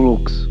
[0.00, 0.48] Lux.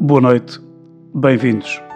[0.00, 0.60] Boa noite,
[1.14, 1.91] bem-vindos.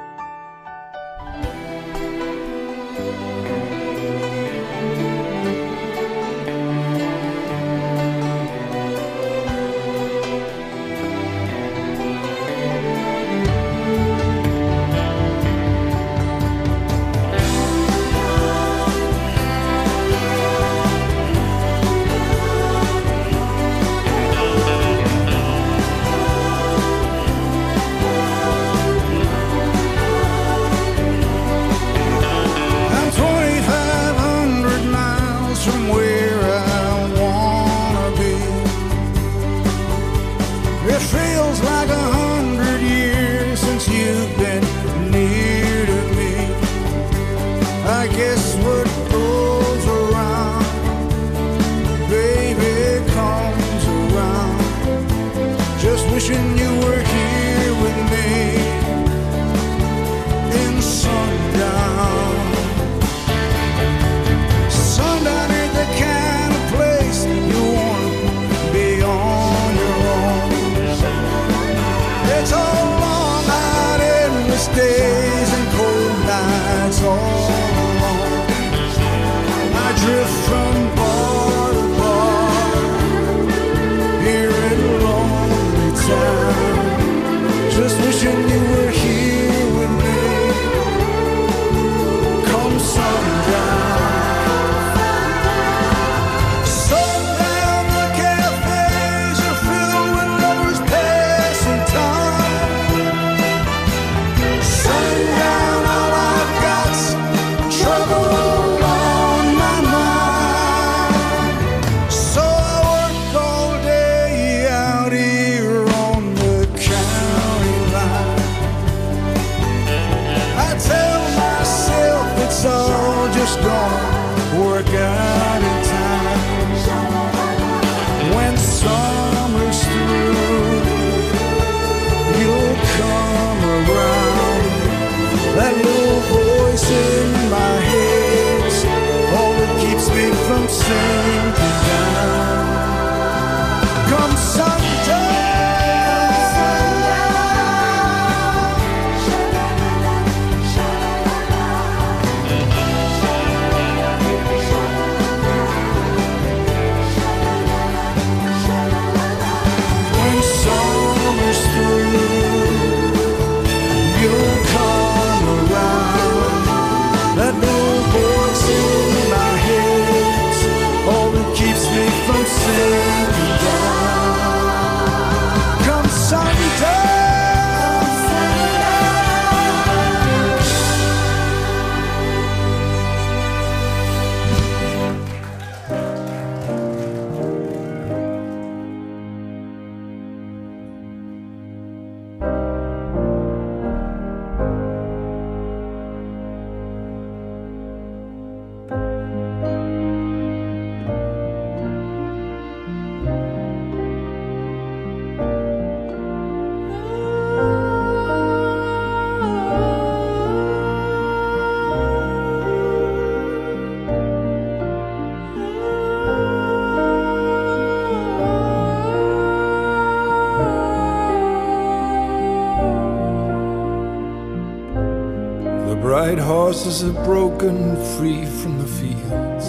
[226.67, 229.67] Horses are broken free from the fields.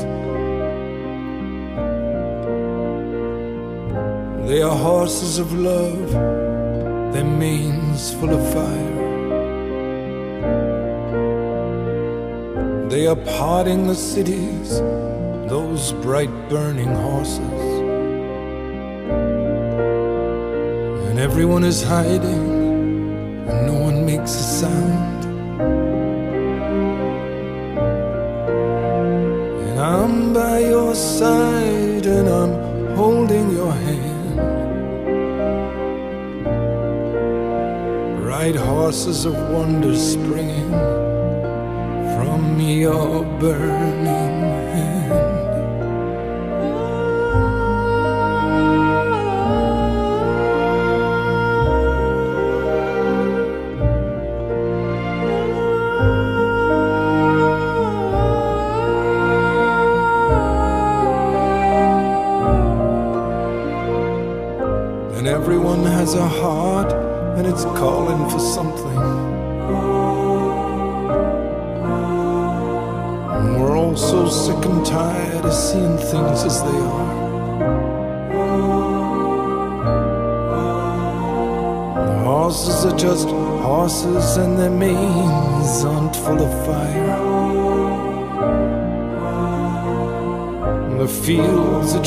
[4.49, 6.11] They are horses of love,
[7.13, 8.97] their manes full of fire.
[12.89, 14.79] They are parting the cities,
[15.51, 17.61] those bright burning horses.
[21.07, 22.45] And everyone is hiding,
[23.49, 25.16] and no one makes a sound.
[31.17, 34.37] Side and I'm holding your hand.
[38.23, 40.71] Ride horses of wonder springing
[42.15, 44.36] from your burning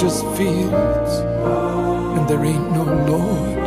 [0.00, 1.12] just fields,
[2.17, 3.58] and there ain't no Lord.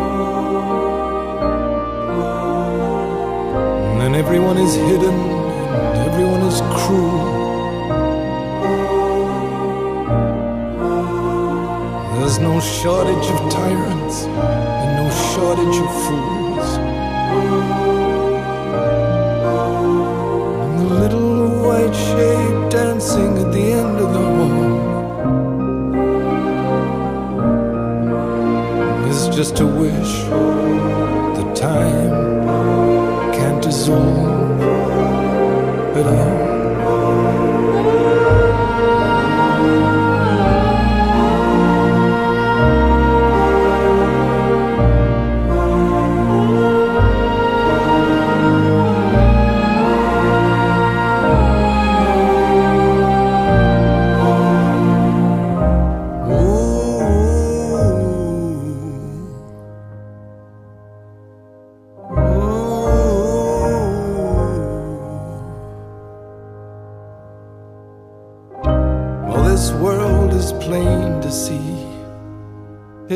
[4.01, 7.25] And everyone is hidden, and everyone is cruel.
[12.17, 16.69] There's no shortage of tyrants, and no shortage of fools.
[20.63, 24.32] And the little white shape dancing at the end of the
[29.43, 30.13] just a wish
[31.37, 32.15] the time
[33.33, 34.22] can't dissolve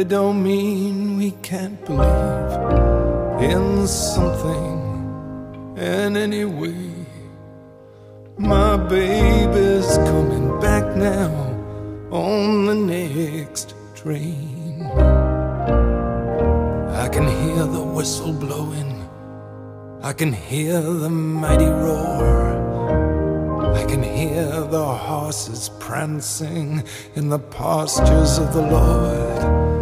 [0.08, 6.94] It don't mean we can't believe in something in any way.
[8.38, 11.34] My baby's coming back now
[12.10, 14.84] on the next train.
[17.04, 19.10] I can hear the whistle blowing.
[20.02, 22.56] I can hear the mighty roar.
[23.76, 26.86] I can hear the horses prancing
[27.16, 29.77] in the pastures of the Lord.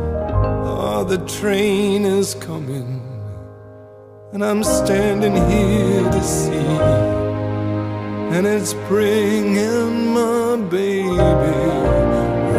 [1.03, 3.01] The train is coming,
[4.33, 6.69] and I'm standing here to see.
[8.35, 11.11] And it's bringing my baby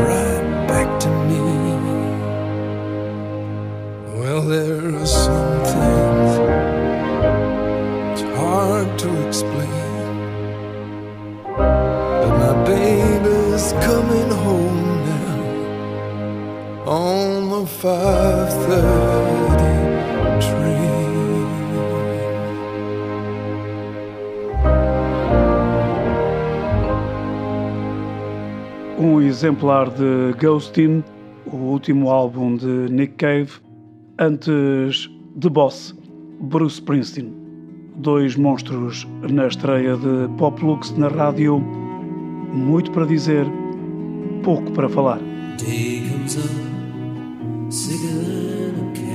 [0.09, 1.41] right back to me.
[4.21, 6.31] Well, there are some things
[8.13, 9.95] it's hard to explain.
[12.23, 15.41] But my baby's coming home now
[16.87, 17.36] on
[17.87, 18.67] 5:30
[20.41, 20.91] train.
[28.99, 31.05] Um exemplar de Ghostin,
[31.47, 33.51] o último álbum de Nick Cave,
[34.19, 35.95] antes de Boss,
[36.41, 37.33] Bruce Springsteen.
[37.99, 41.61] Dois monstros na estreia de Pop Lux na rádio.
[42.53, 43.47] Muito para dizer,
[44.43, 45.21] pouco para falar.
[45.59, 46.76] Day comes up,
[47.71, 49.06] sicker than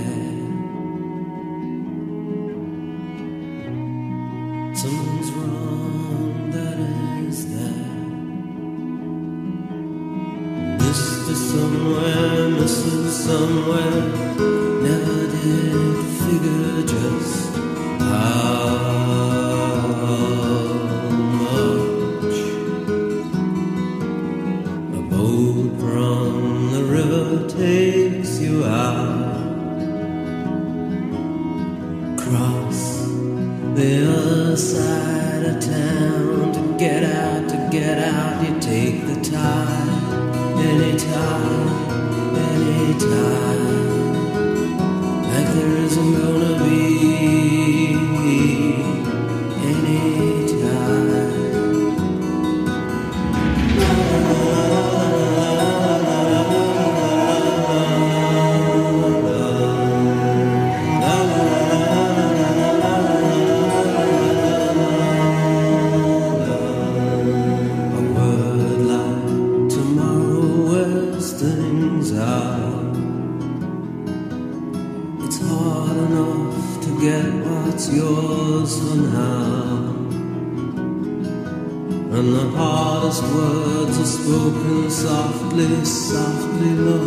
[84.23, 87.05] spoken softly, softly low.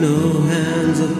[0.00, 1.17] No hands upon,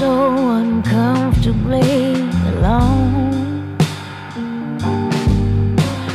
[0.00, 2.14] so uncomfortably
[2.52, 3.76] alone.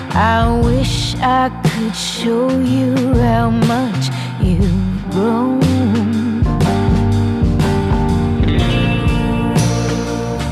[0.09, 4.09] I wish I could show you how much
[4.41, 5.59] you've grown.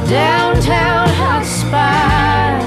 [0.07, 2.61] Downtown hot spot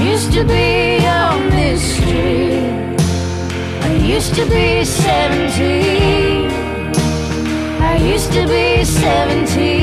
[0.00, 2.58] used to be a mystery.
[3.86, 6.31] I used to be 17
[8.08, 9.81] used to be 17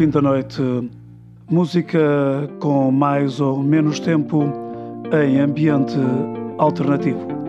[0.00, 0.62] fim da noite.
[1.50, 4.44] Música com mais ou menos tempo
[5.12, 5.98] em ambiente
[6.56, 7.39] alternativo.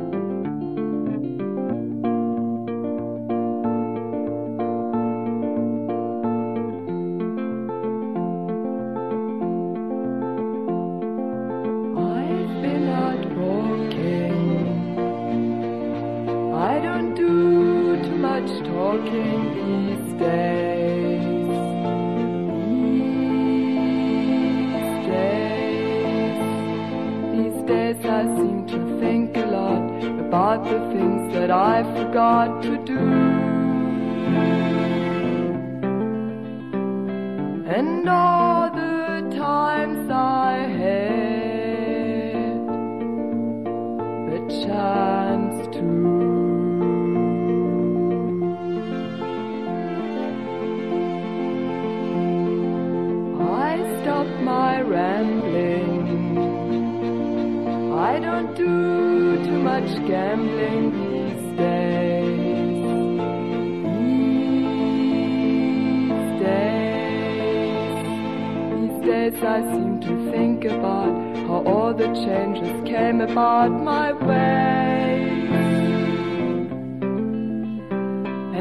[69.43, 71.13] I seem to think about
[71.47, 75.47] how all the changes came about my way.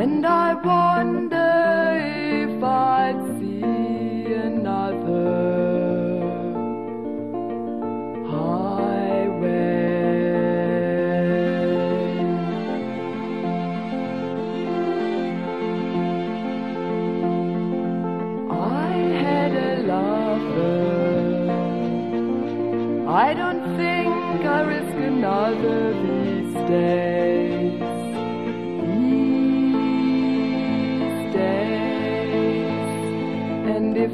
[0.01, 1.40] And I wonder.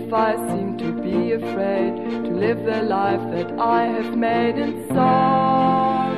[0.06, 4.86] if I seem to be afraid to live the life that I have made in
[4.88, 6.16] sorrow.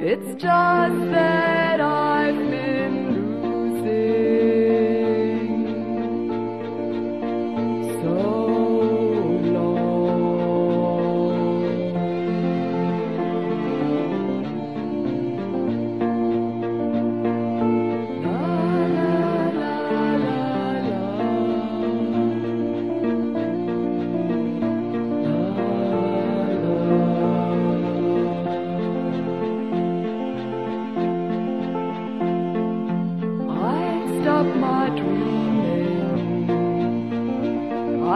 [0.00, 1.51] It's just that.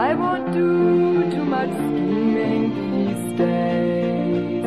[0.07, 4.63] I won't do too much scheming these days.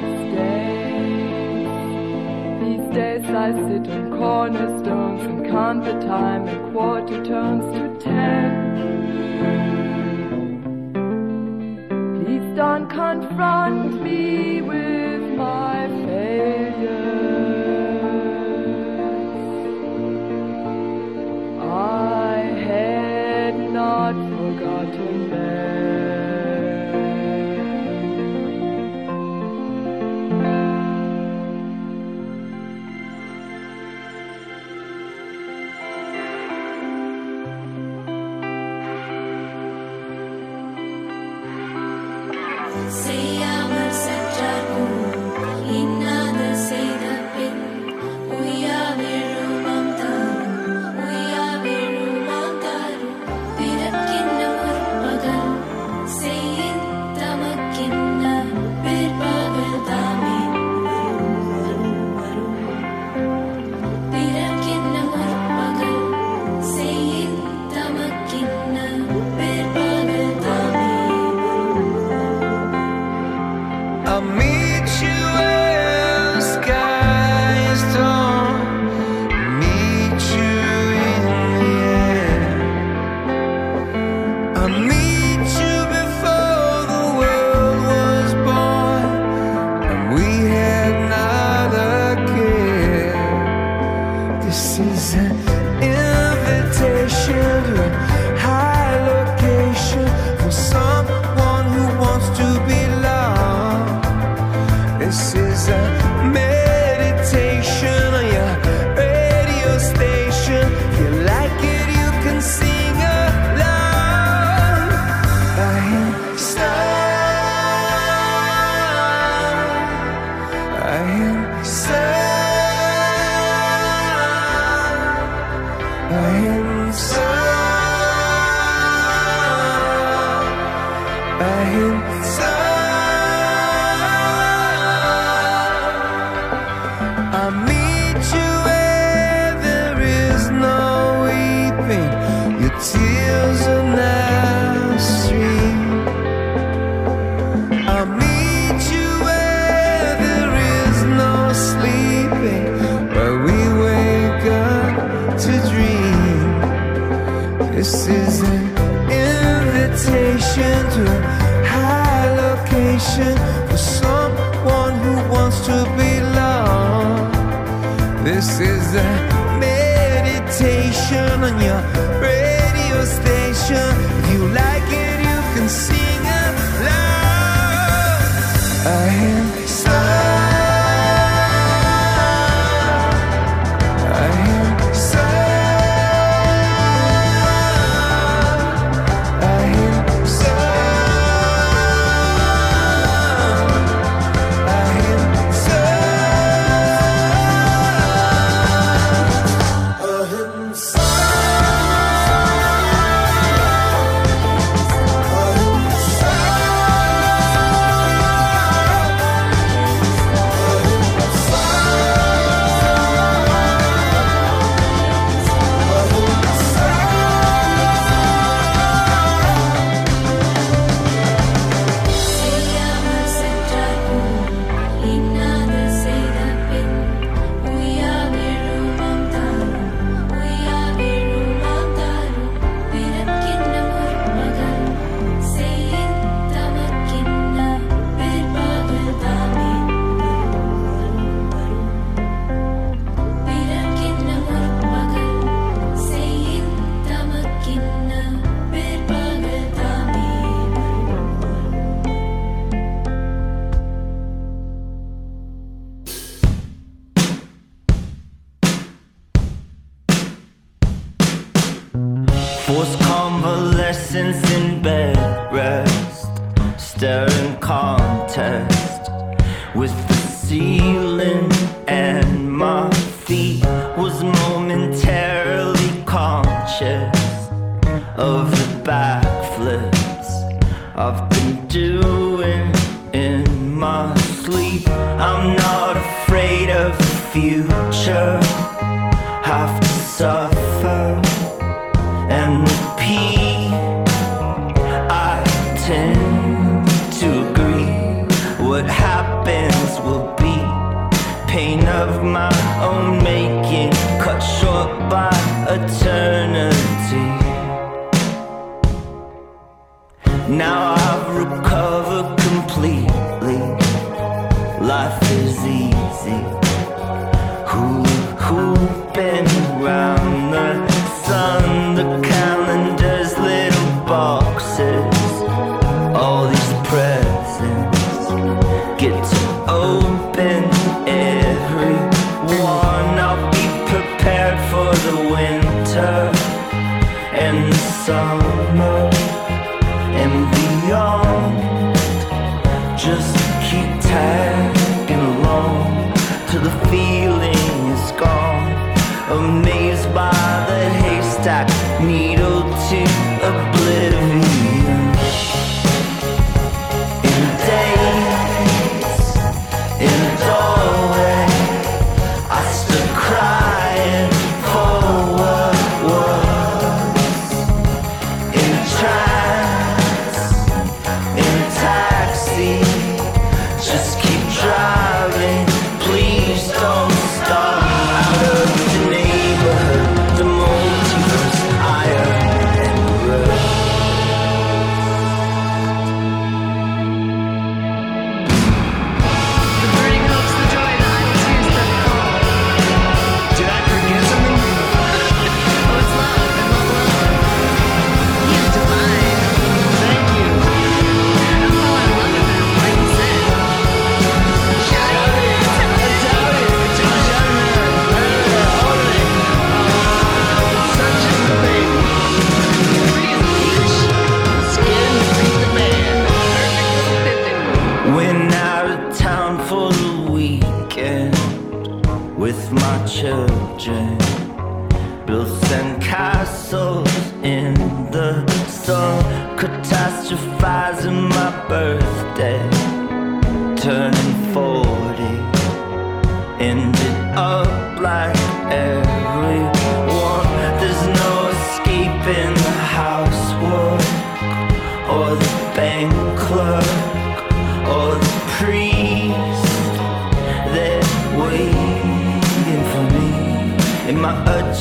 [0.00, 1.72] These days.
[2.62, 8.50] These days I sit on cornerstones and count the time in quarter turns to ten.
[12.24, 15.81] Please don't confront me with my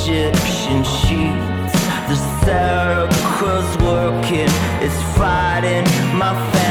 [0.03, 1.73] Egyptian sheets.
[2.09, 4.49] The circle's working,
[4.81, 5.83] it's fighting
[6.17, 6.70] my family.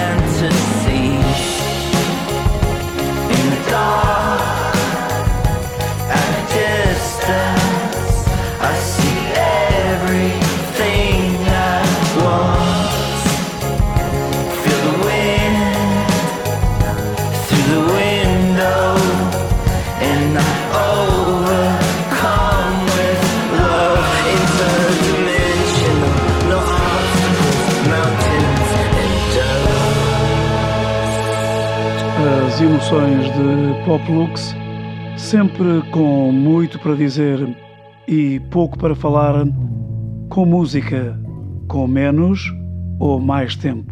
[32.91, 34.53] de Pop Lux,
[35.17, 37.39] sempre com muito para dizer
[38.09, 39.47] e pouco para falar,
[40.29, 41.17] com música,
[41.69, 42.53] com menos
[42.99, 43.90] ou mais tempo.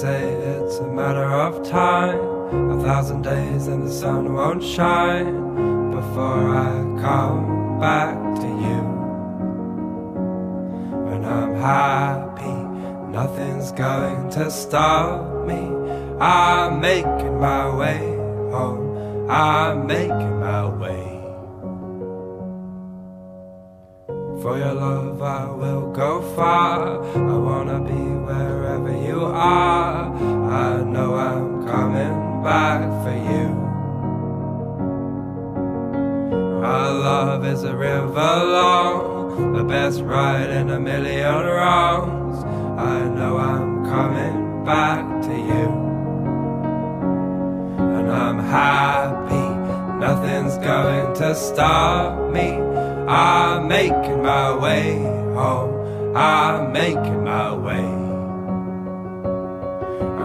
[0.00, 2.18] Say it's a matter of time,
[2.70, 5.34] a thousand days and the sun won't shine
[5.90, 6.72] before I
[7.02, 8.80] come back to you.
[11.06, 12.58] When I'm happy,
[13.12, 15.60] nothing's going to stop me.
[16.18, 18.00] I'm making my way
[18.54, 21.08] home, I'm making my way.
[24.40, 27.04] For your love, I will go far.
[27.04, 28.69] I wanna be you
[29.42, 33.48] I know I'm coming back for you.
[36.62, 42.44] Our love is a river long, the best ride in a million wrongs.
[42.78, 45.68] I know I'm coming back to you.
[47.78, 49.48] And I'm happy,
[49.98, 52.58] nothing's going to stop me.
[53.08, 54.98] I'm making my way
[55.34, 57.99] home, I'm making my way.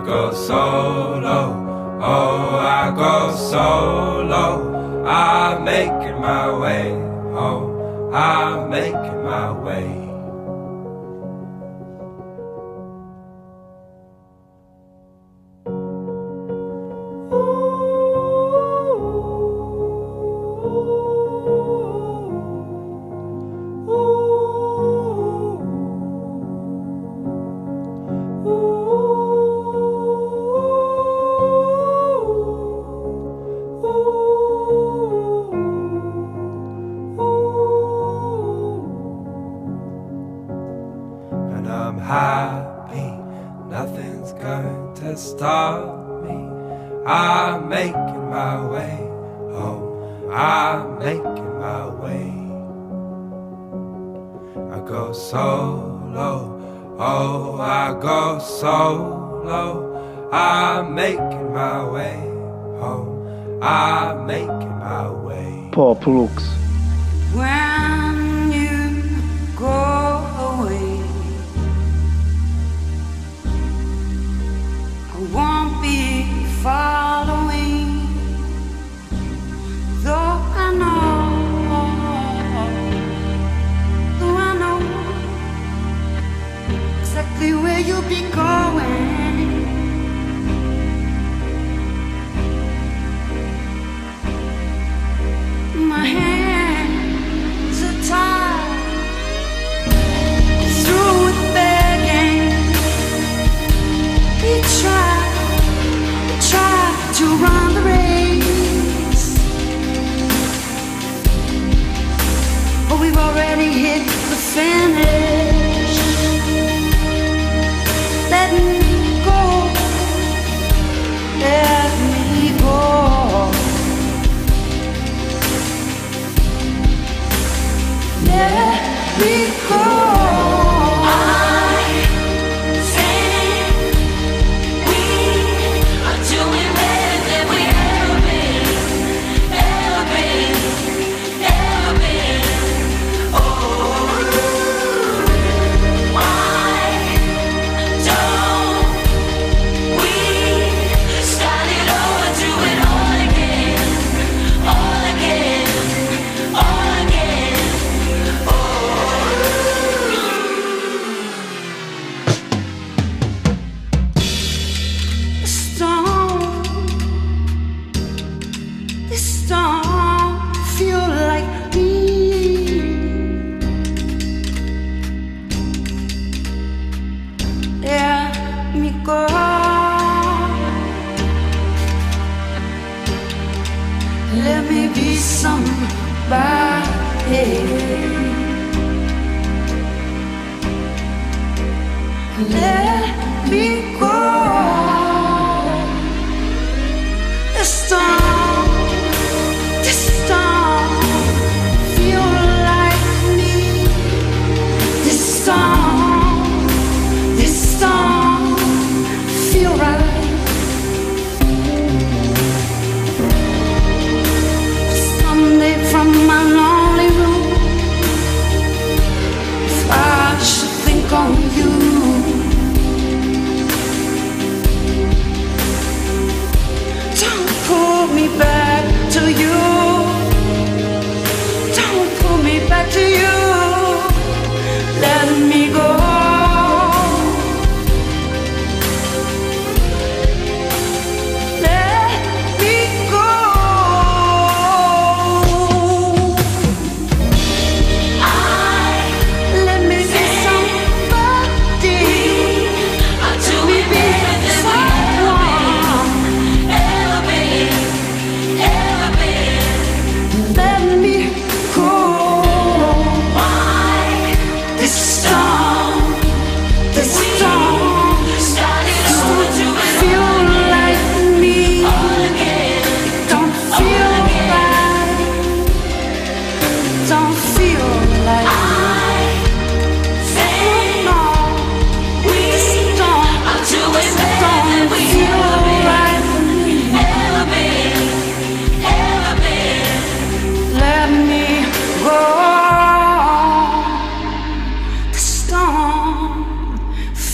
[0.06, 5.04] Go solo, oh, I go solo.
[5.04, 10.05] I'm making my way oh, home, I'm making my way.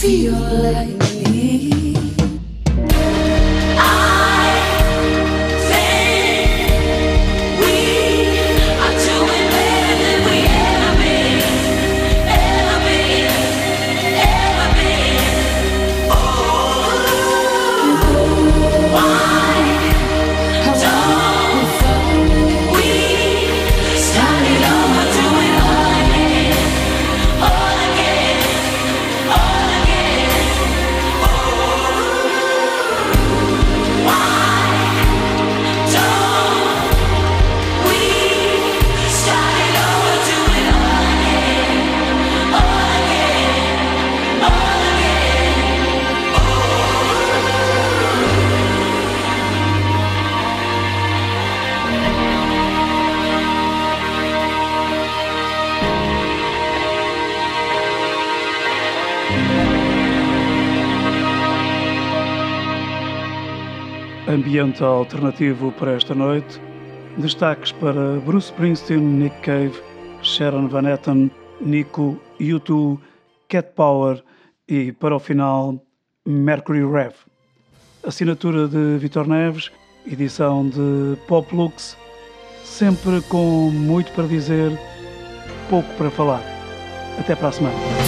[0.01, 1.00] feel like
[64.31, 66.59] ambiente alternativo para esta noite.
[67.17, 69.73] Destaques para Bruce Springsteen, Nick Cave,
[70.23, 71.29] Sharon Van Etten,
[71.59, 72.97] Nico, U2,
[73.49, 74.23] Cat Power
[74.67, 75.83] e, para o final,
[76.25, 77.13] Mercury Rev.
[78.05, 79.71] Assinatura de Vitor Neves,
[80.09, 81.97] edição de Pop Lux,
[82.63, 84.71] sempre com muito para dizer,
[85.69, 86.41] pouco para falar.
[87.19, 88.00] Até para a semana.